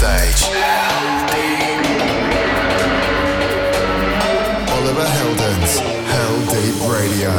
[0.00, 0.42] stage.
[4.76, 5.72] Oliver Heldens,
[6.12, 7.32] Hell Deep Radio.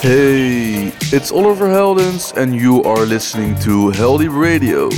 [0.00, 4.88] Hey, it's Oliver Heldens, and you are listening to Heldeep Radio.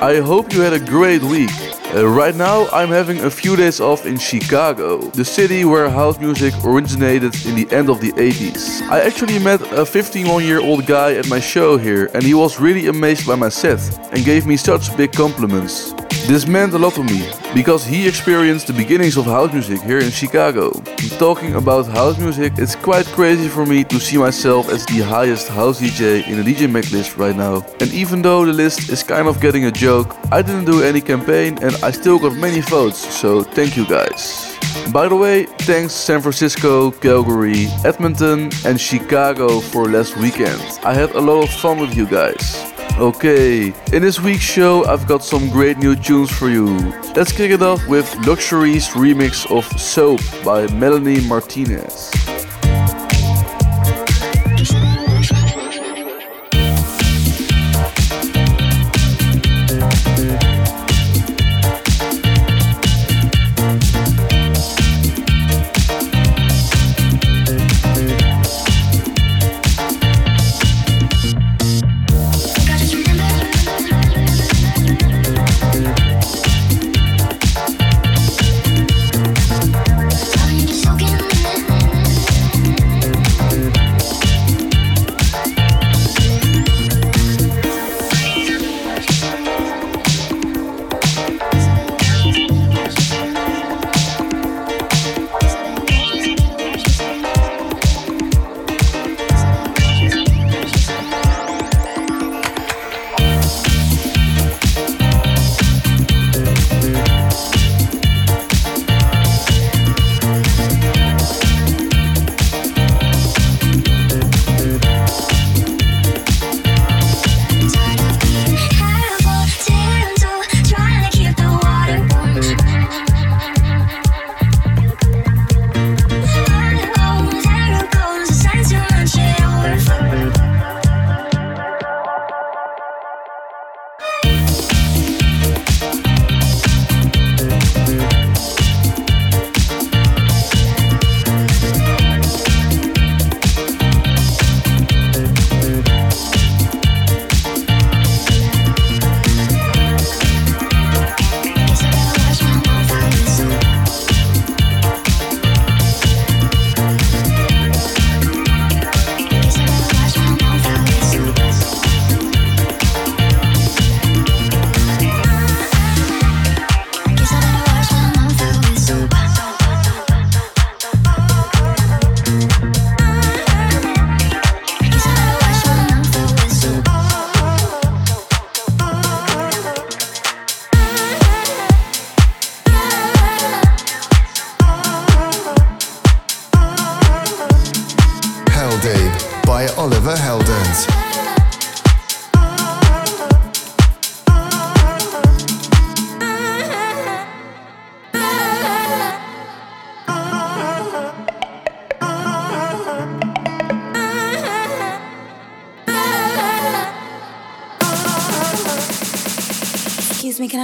[0.00, 1.67] I hope you had a great week.
[1.94, 6.18] Uh, right now, I'm having a few days off in Chicago, the city where house
[6.18, 8.82] music originated in the end of the 80s.
[8.90, 12.60] I actually met a 51 year old guy at my show here, and he was
[12.60, 13.80] really amazed by my set
[14.12, 15.94] and gave me such big compliments.
[16.28, 19.96] This meant a lot to me because he experienced the beginnings of house music here
[19.96, 20.72] in Chicago.
[21.18, 25.48] talking about house music, it's quite crazy for me to see myself as the highest
[25.48, 27.64] house DJ in the DJ Mag list right now.
[27.80, 31.00] And even though the list is kind of getting a joke, I didn't do any
[31.00, 34.54] campaign and I still got many votes, so thank you guys.
[34.92, 40.60] By the way, thanks San Francisco, Calgary, Edmonton, and Chicago for last weekend.
[40.84, 42.77] I had a lot of fun with you guys.
[42.98, 46.66] Okay, in this week's show, I've got some great new tunes for you.
[47.14, 52.10] Let's kick it off with Luxury's remix of Soap by Melanie Martinez.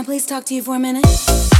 [0.05, 1.54] Please talk to you for a minute?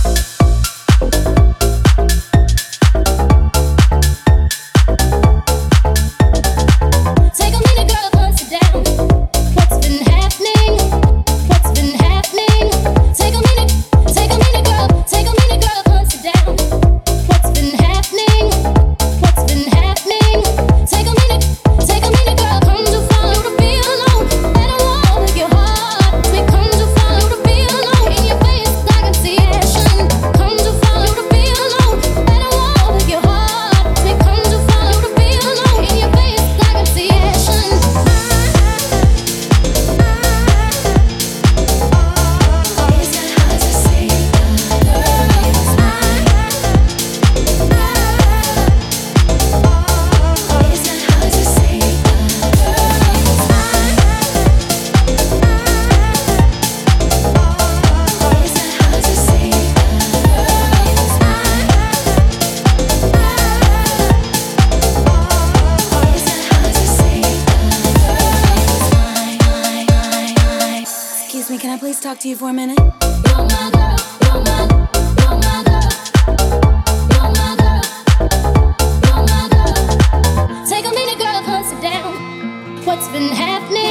[82.95, 83.84] what's been happening.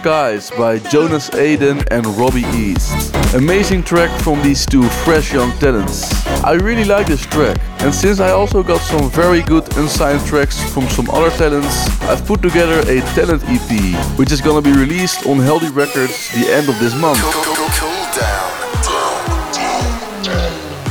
[0.00, 3.14] Skies by Jonas Aden and Robbie East.
[3.34, 6.08] Amazing track from these two fresh young talents.
[6.42, 10.58] I really like this track, and since I also got some very good unsigned tracks
[10.72, 15.26] from some other talents, I've put together a talent EP, which is gonna be released
[15.26, 17.20] on Heldeep Records the end of this month.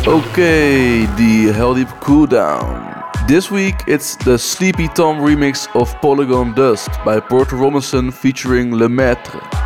[0.06, 2.99] Okay, the Heldeep Cool Down.
[3.30, 9.59] This week it's the Sleepy Tom remix of Polygon Dust by Porter Robinson featuring Lemaitre.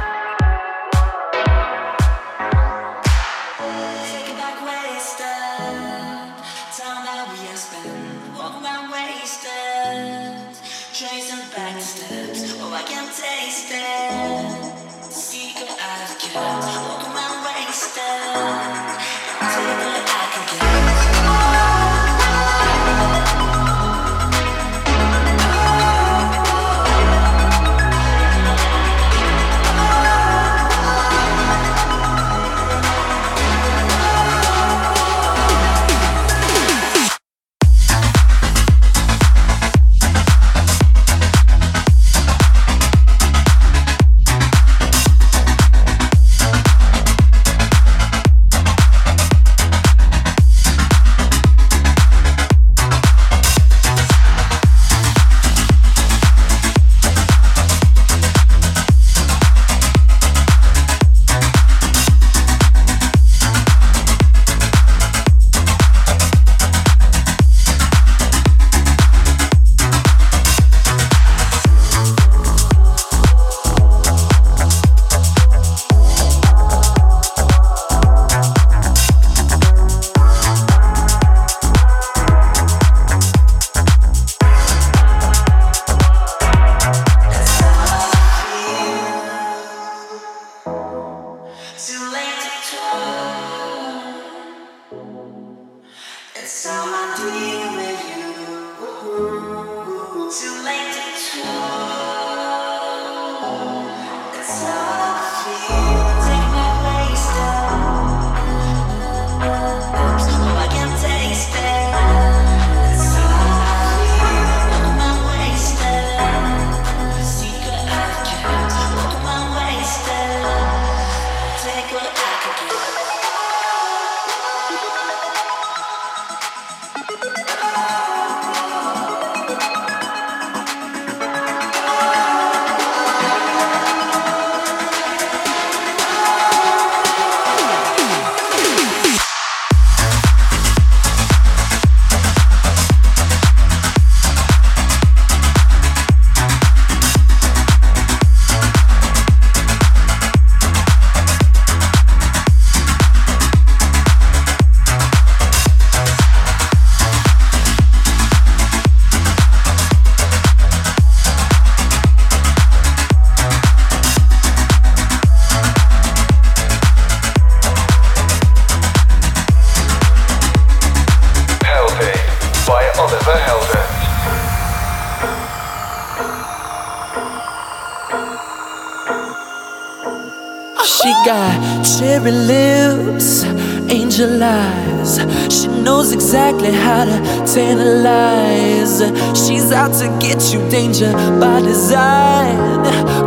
[187.53, 188.99] Tantalize.
[189.37, 192.57] She's out to get you, danger by design.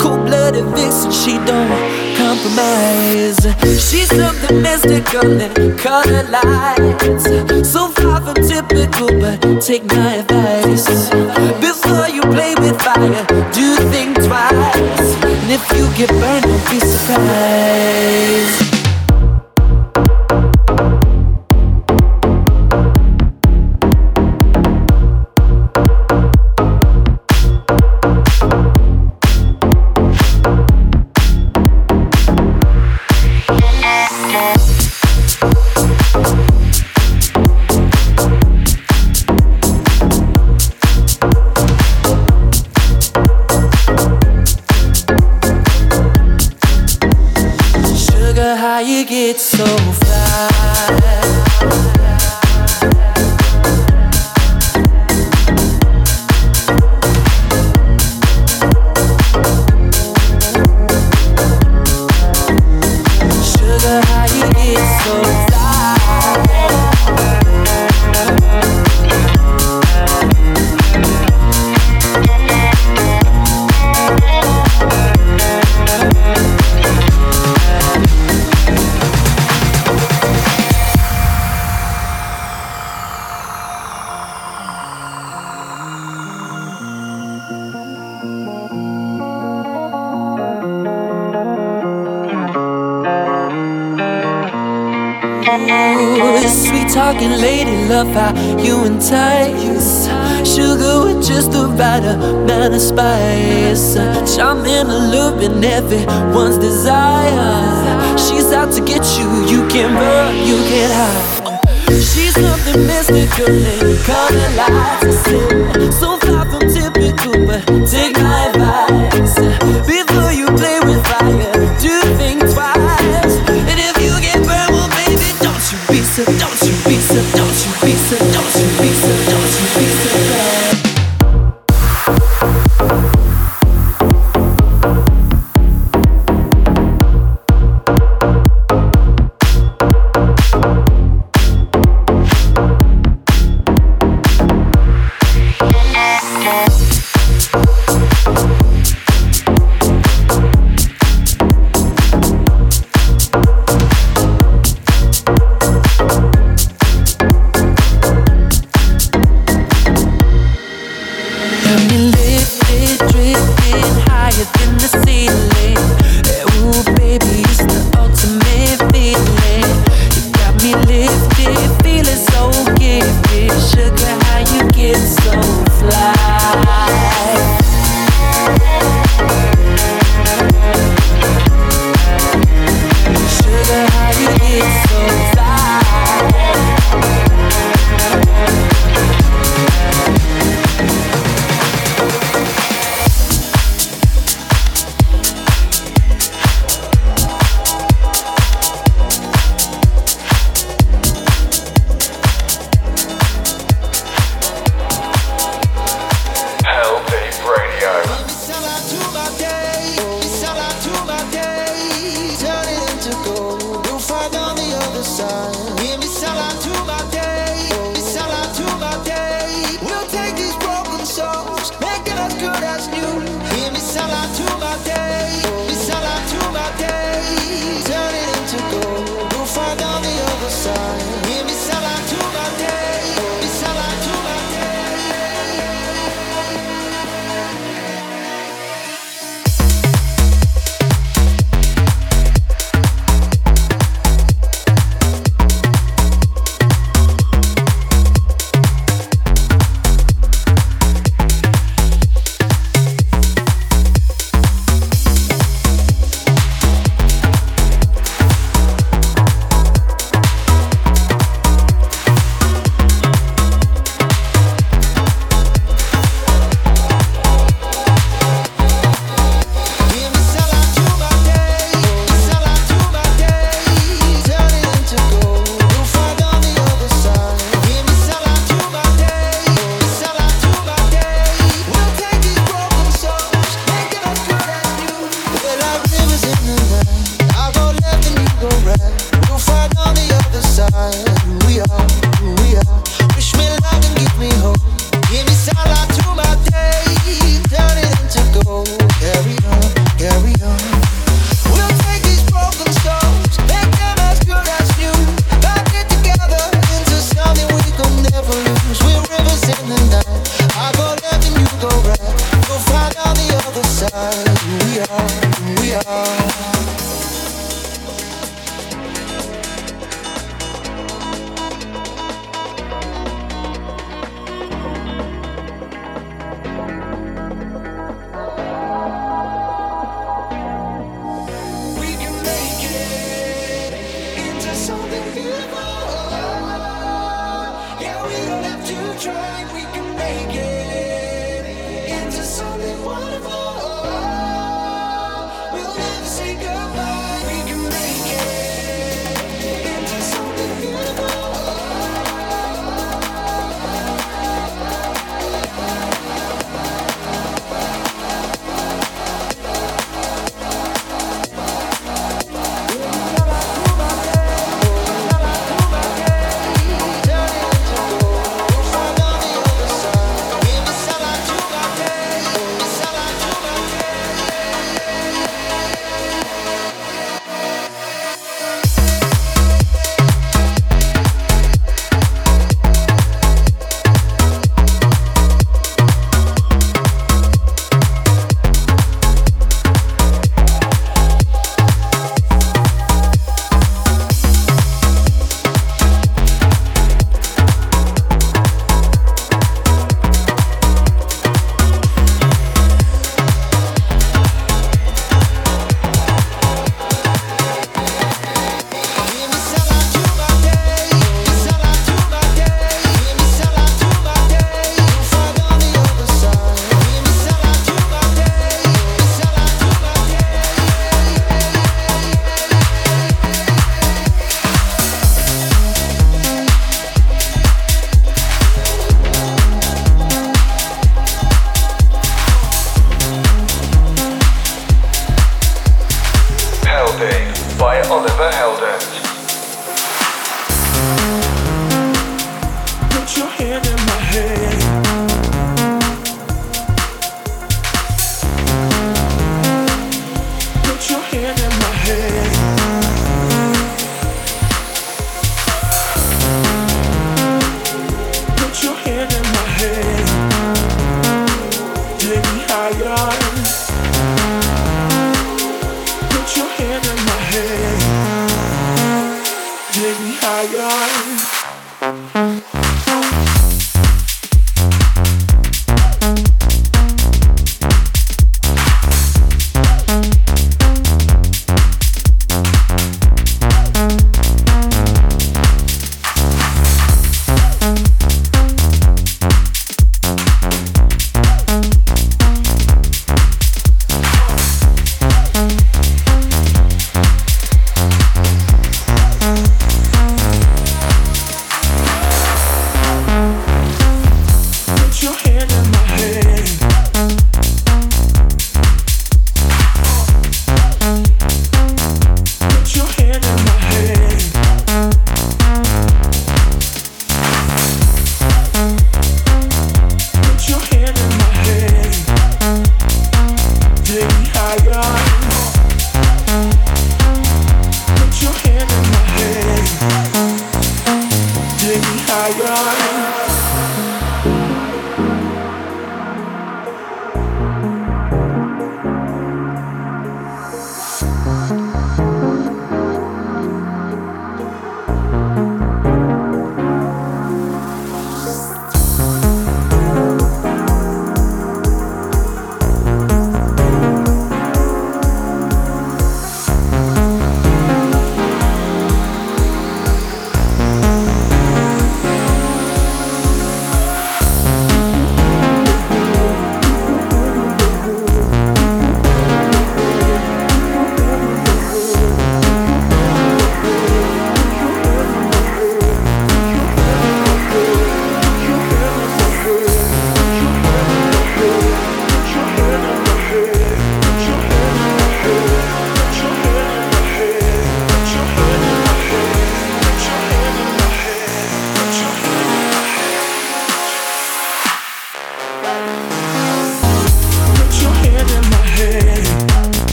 [0.00, 3.42] Cold blooded vixen, she don't compromise.
[3.86, 7.24] She's something mystical and color lights.
[7.68, 11.10] So far from typical, but take my advice.
[11.60, 15.10] Before you play with fire, do think twice.
[15.24, 16.51] And if you get burned,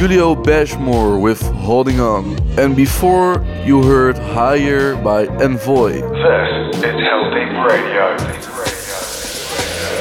[0.00, 2.24] Julio Bashmore with Holding On.
[2.58, 5.92] And before you heard Higher by Envoy.
[5.92, 8.16] This is Heldeep Radio.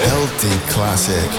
[0.08, 1.30] Heldeep Classic.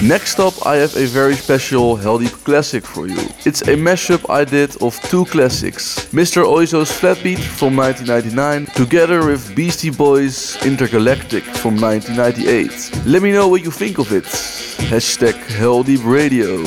[0.00, 3.18] Next up, I have a very special Heldeep classic for you.
[3.44, 6.44] It's a mashup I did of two classics Mr.
[6.44, 13.06] Oizo's Flatbeat from 1999, together with Beastie Boys Intergalactic from 1998.
[13.06, 14.24] Let me know what you think of it.
[14.24, 16.64] Hashtag Heldeep Radio.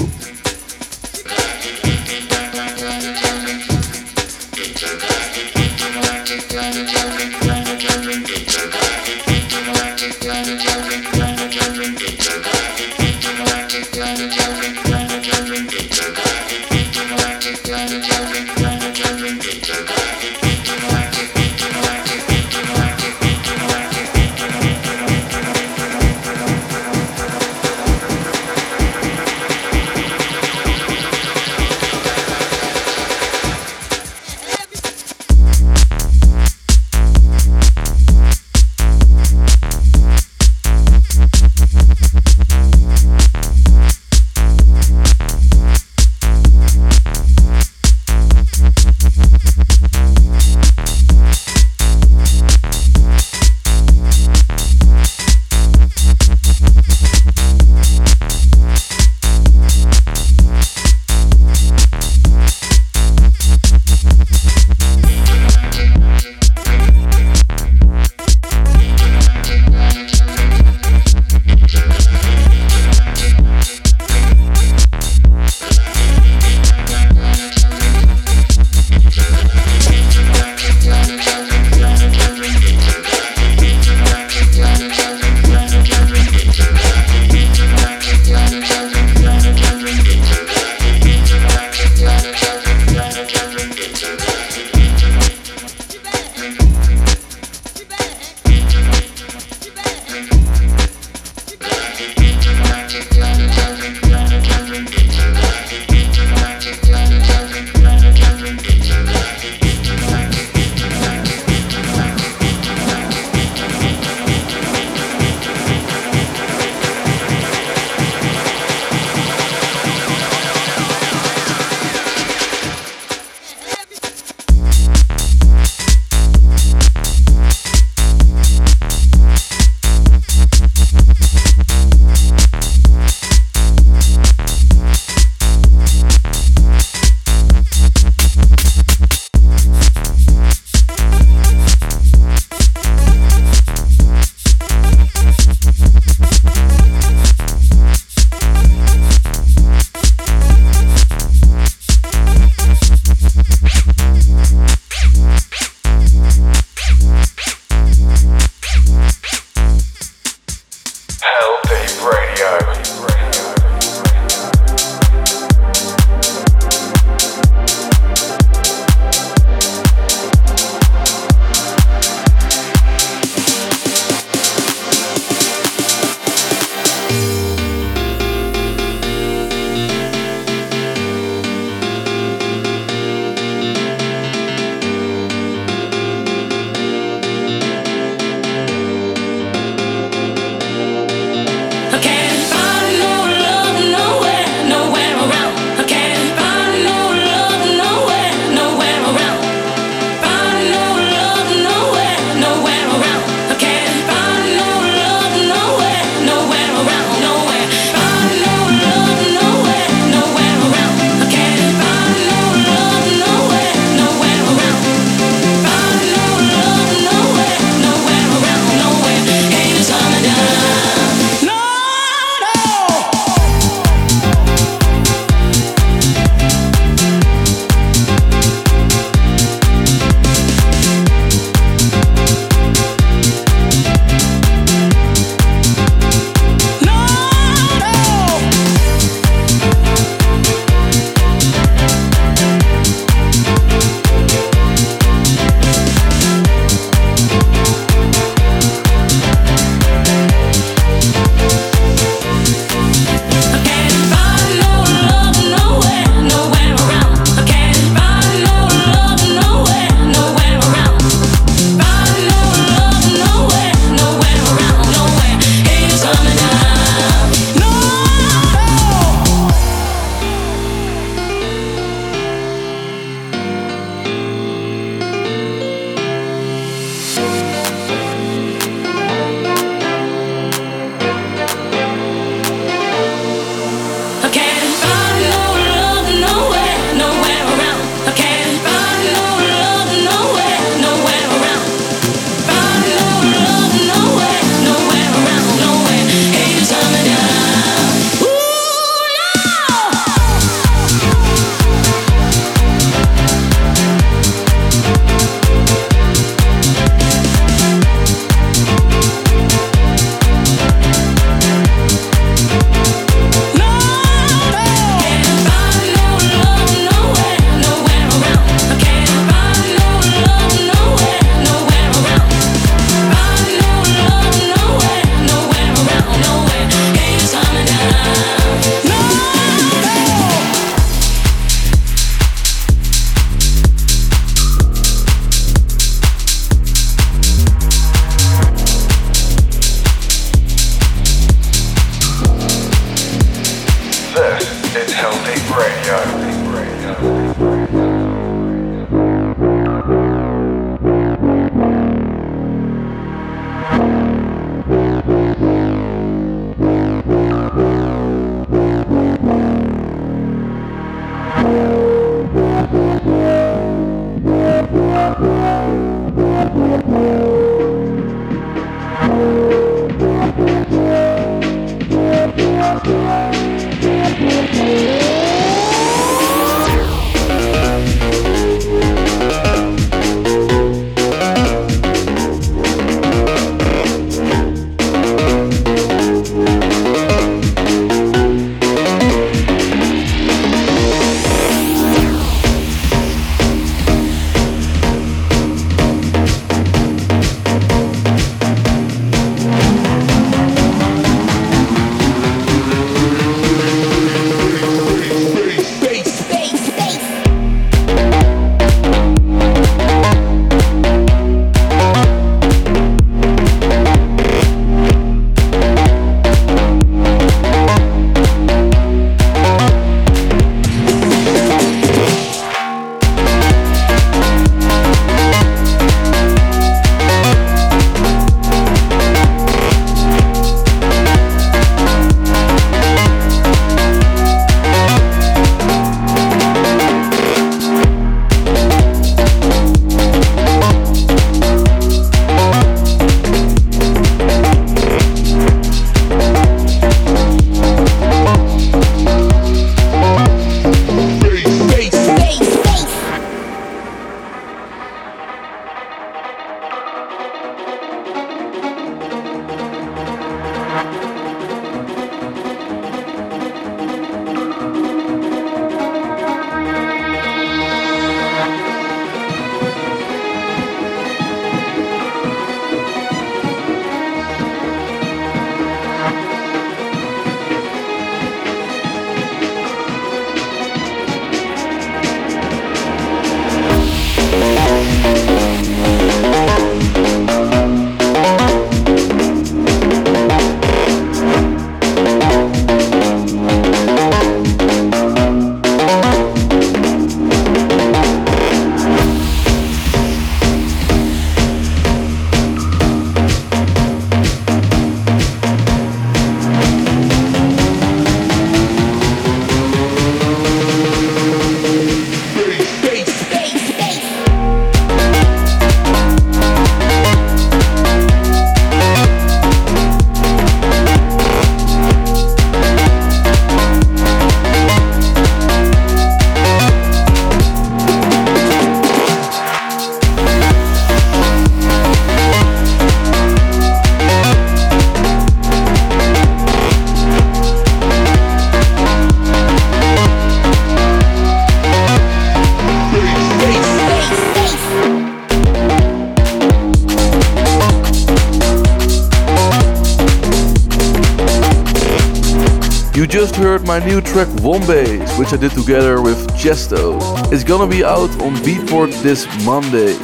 [554.14, 557.01] Track Wombass, which I did together with Tiësto.
[557.34, 559.97] It's gonna be out on Beatport this Monday.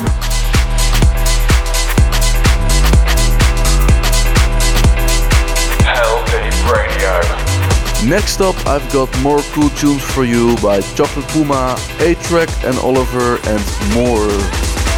[8.04, 13.38] Next up, I've got more cool tunes for you by Chocolate Puma, A-Trak and Oliver
[13.46, 14.28] and more.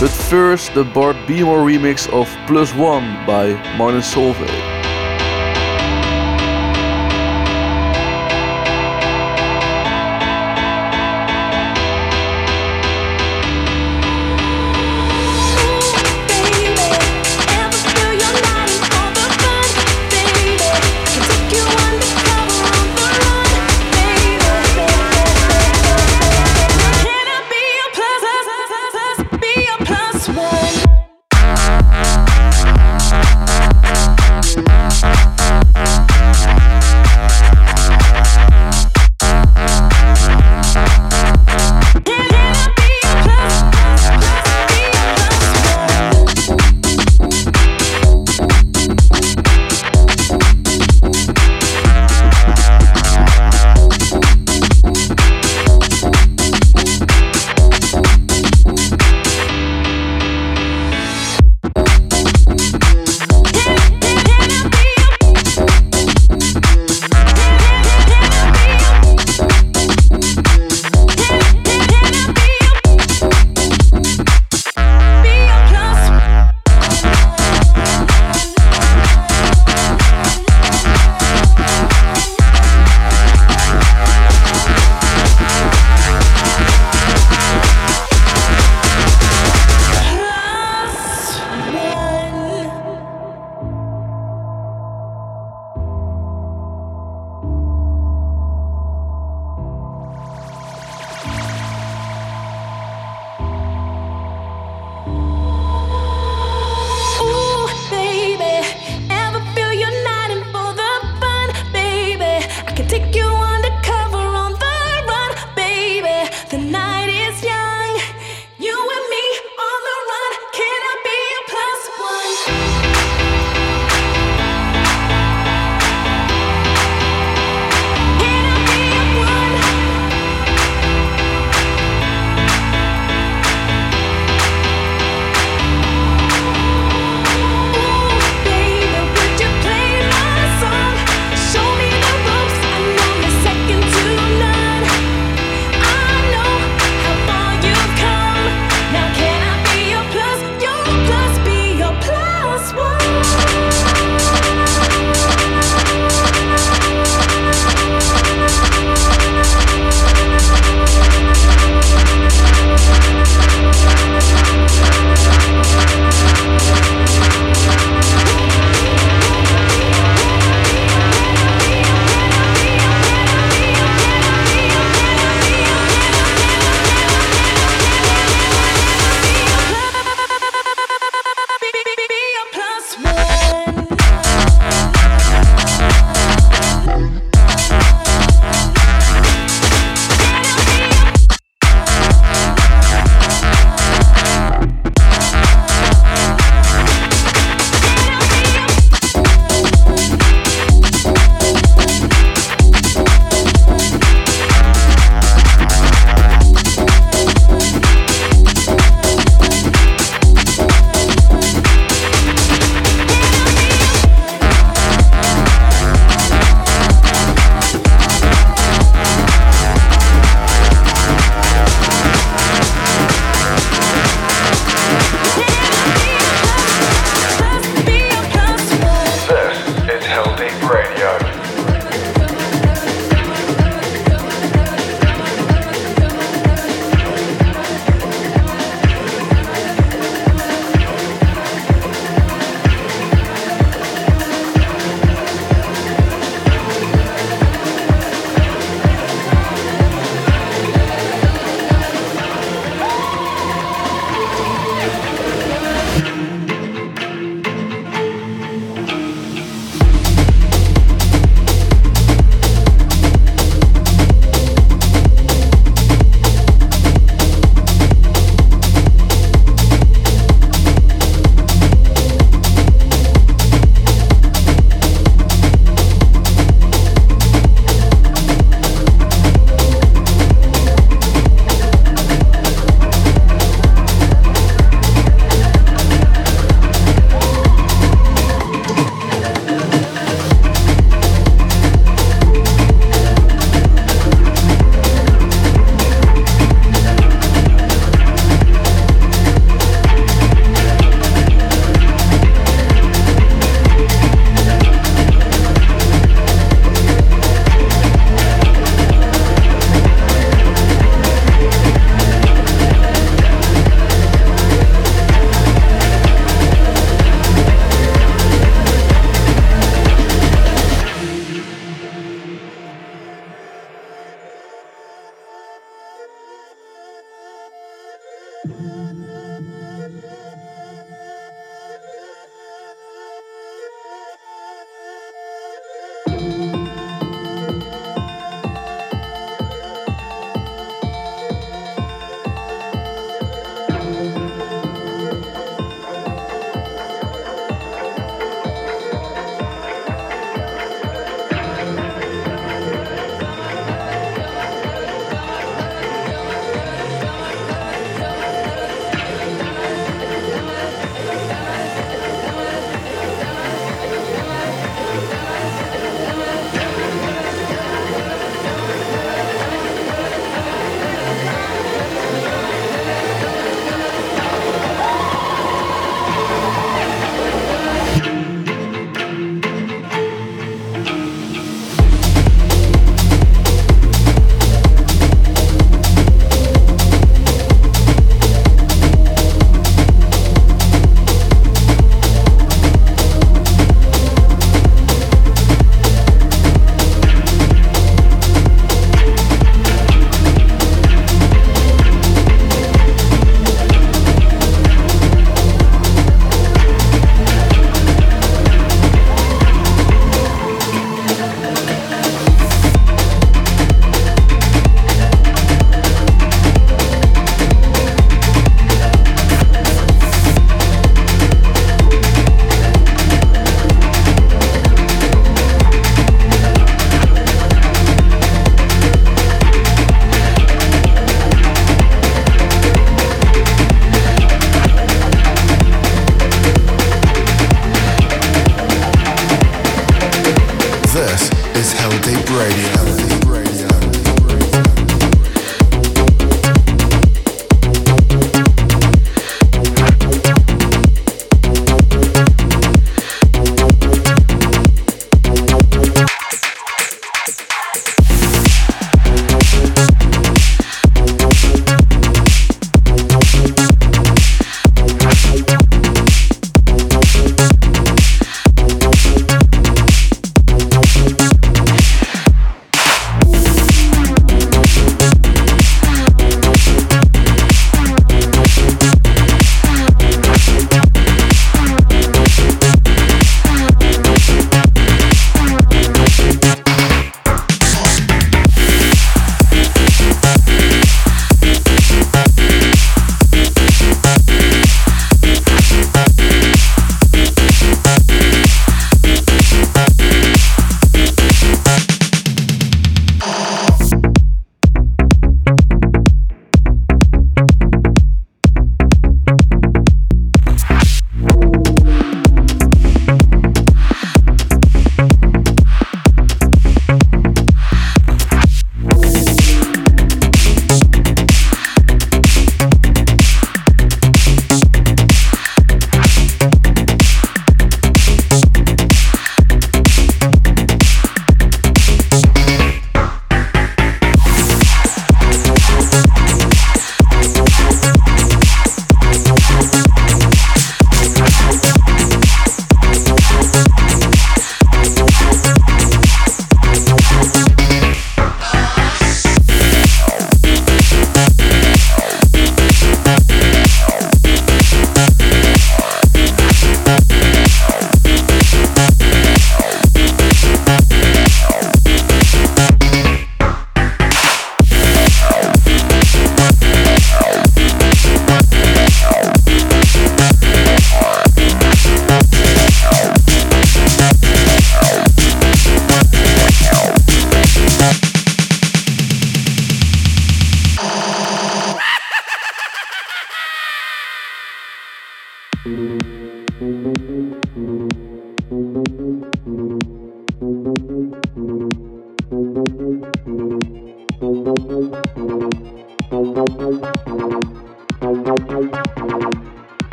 [0.00, 4.73] But first, the Bart B More remix of Plus One by Martin Solveig.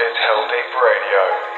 [0.00, 1.57] It's Heldeep Radio.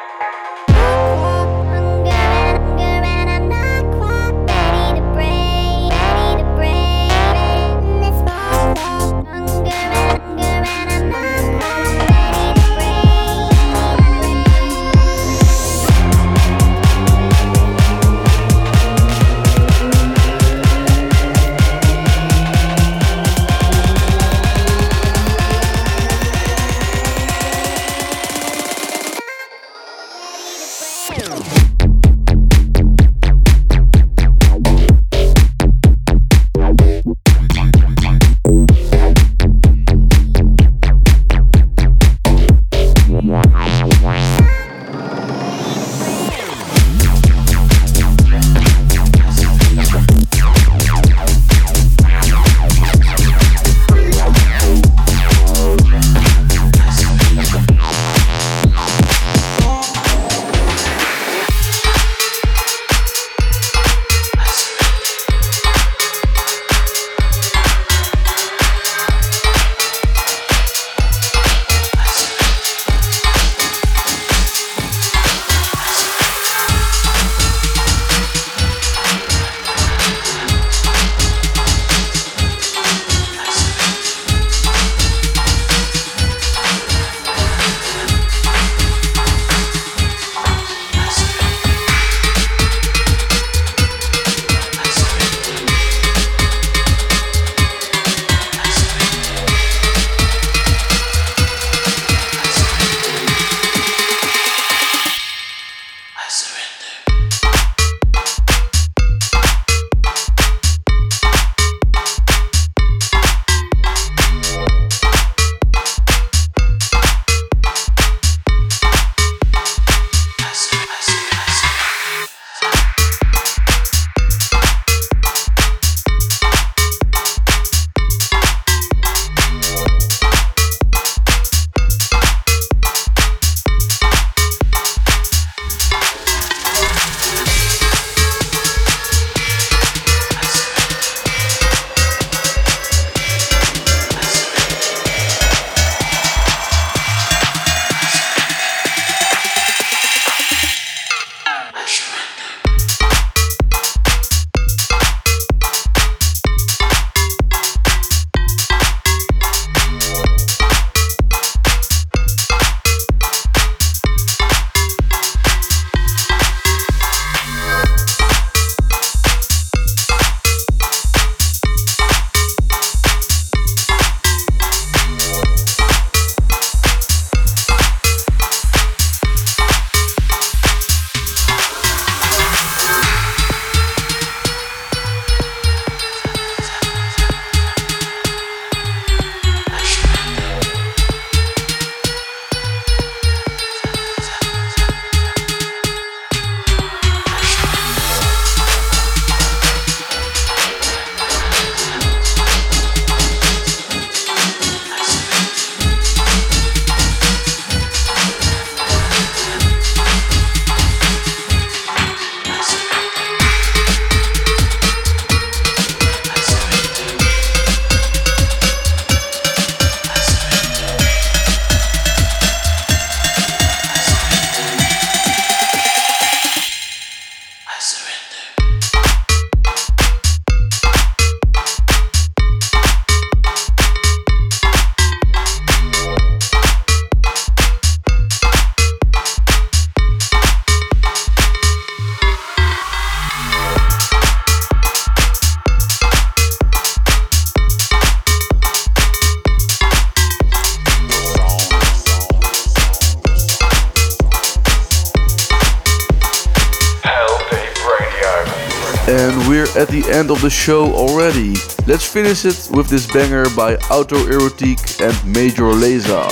[260.10, 261.54] End of the show already.
[261.86, 266.28] Let's finish it with this banger by Auto Autoerotique and Major Lazer.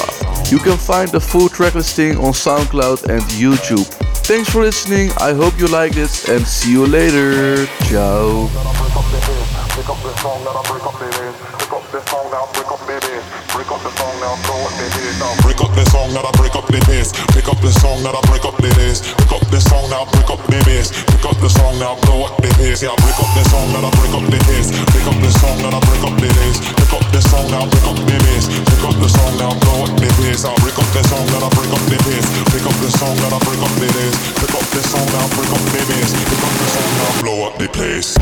[0.51, 3.87] You can find the full track listing on SoundCloud and YouTube.
[4.27, 7.67] Thanks for listening, I hope you liked it and see you later.
[7.89, 8.49] Ciao.
[8.49, 11.09] Break up the song that I break up the
[17.49, 19.18] up the song that I break up the.
[19.29, 20.89] Pick up the song now, break up the bass.
[20.89, 22.81] Pick up the song now, blow up the bass.
[22.81, 24.73] Yeah, break up the song now, break up the bass.
[24.73, 26.57] Pick up the song now, break up the bass.
[26.65, 28.49] Pick up the song now, break up the bass.
[28.49, 30.49] Pick up the song now, blow up the bass.
[30.49, 32.25] I break up the song now, break up the bass.
[32.49, 34.17] Pick up the song now, break up the bass.
[34.41, 36.11] Pick up the song now, break up the bass.
[36.25, 38.17] Pick up the song now, blow up the place.